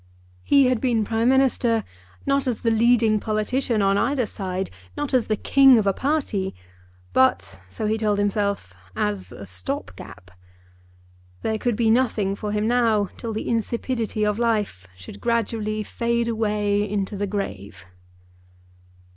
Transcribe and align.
He 0.41 0.65
had 0.65 0.81
been 0.81 1.03
Prime 1.05 1.29
Minister, 1.29 1.83
not 2.25 2.47
as 2.47 2.61
the 2.61 2.71
leading 2.71 3.19
politician 3.19 3.83
on 3.83 3.99
either 3.99 4.25
side, 4.25 4.71
not 4.97 5.13
as 5.13 5.27
the 5.27 5.35
king 5.35 5.77
of 5.77 5.85
a 5.85 5.93
party, 5.93 6.55
but, 7.13 7.61
so 7.69 7.85
he 7.85 7.99
told 7.99 8.17
himself, 8.17 8.73
as 8.95 9.31
a 9.31 9.45
stop 9.45 9.91
gap. 9.95 10.31
There 11.43 11.59
could 11.59 11.75
be 11.75 11.91
nothing 11.91 12.33
for 12.33 12.51
him 12.51 12.67
now 12.67 13.09
till 13.15 13.31
the 13.31 13.47
insipidity 13.47 14.25
of 14.25 14.39
life 14.39 14.87
should 14.97 15.21
gradually 15.21 15.83
fade 15.83 16.27
away 16.27 16.89
into 16.89 17.15
the 17.15 17.27
grave. 17.27 17.85